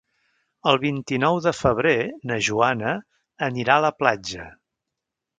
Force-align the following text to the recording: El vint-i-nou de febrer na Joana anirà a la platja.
El 0.69 0.77
vint-i-nou 0.83 1.35
de 1.47 1.51
febrer 1.57 1.93
na 2.31 2.37
Joana 2.47 2.93
anirà 3.49 3.75
a 3.75 3.83
la 3.87 3.93
platja. 3.99 4.47